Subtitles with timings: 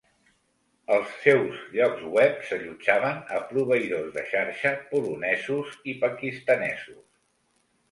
[0.93, 7.01] Els seus llocs web s'allotjaven a proveïdors de xarxa polonesos i pakistanesos.